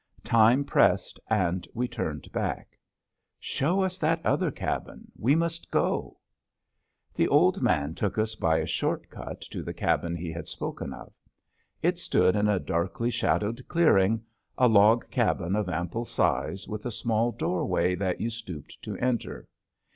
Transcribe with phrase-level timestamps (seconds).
[0.25, 2.75] Time pressed and we turned back.
[3.39, 6.17] "Show us that other cabin, we must go."
[7.13, 10.91] The old man took us by a short cut to the cabin he had spoken
[10.91, 11.13] of.
[11.83, 14.25] It stood in a darkly shadowed clearing,
[14.57, 19.47] a log cabin of ample size with a small doorway that you stooped to enter.